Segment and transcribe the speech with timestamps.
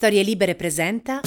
[0.00, 1.20] Storie Libere presenta.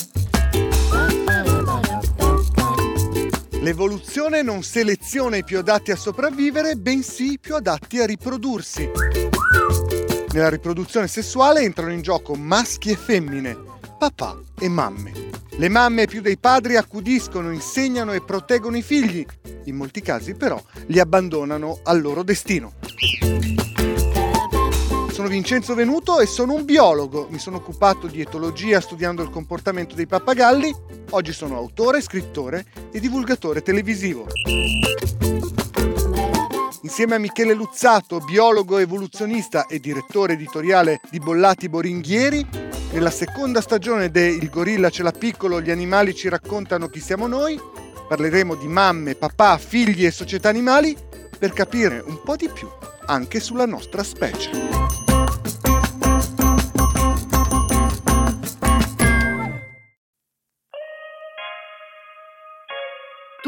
[3.60, 8.90] L'evoluzione non seleziona i più adatti a sopravvivere, bensì i più adatti a riprodursi.
[10.32, 13.58] Nella riproduzione sessuale entrano in gioco maschi e femmine,
[14.00, 15.12] papà e mamme.
[15.50, 19.26] Le mamme più dei padri accudiscono, insegnano e proteggono i figli.
[19.66, 22.76] In molti casi però li abbandonano al loro destino.
[25.22, 27.28] Sono Vincenzo Venuto e sono un biologo.
[27.30, 30.76] Mi sono occupato di etologia studiando il comportamento dei pappagalli.
[31.12, 34.26] Oggi sono autore, scrittore e divulgatore televisivo.
[36.82, 42.44] Insieme a Michele Luzzato, biologo evoluzionista e direttore editoriale di Bollati Boringhieri,
[42.92, 47.28] nella seconda stagione de Il gorilla ce l'ha piccolo, gli animali ci raccontano chi siamo
[47.28, 47.62] noi,
[48.08, 50.98] parleremo di mamme, papà, figli e società animali
[51.38, 52.68] per capire un po' di più
[53.06, 55.11] anche sulla nostra specie.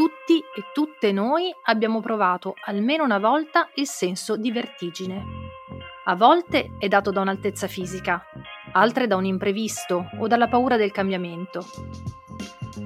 [0.04, 5.24] Tutti e tutte noi abbiamo provato almeno una volta il senso di vertigine.
[6.04, 8.22] A volte è dato da un'altezza fisica,
[8.74, 11.66] altre da un imprevisto o dalla paura del cambiamento.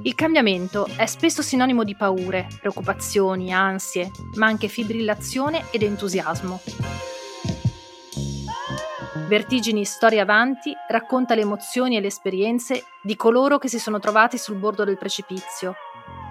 [0.04, 6.62] Il cambiamento è spesso sinonimo di paure, preoccupazioni, ansie, ma anche fibrillazione ed entusiasmo.
[9.28, 14.38] Vertigini Storia Avanti racconta le emozioni e le esperienze di coloro che si sono trovati
[14.38, 15.74] sul bordo del precipizio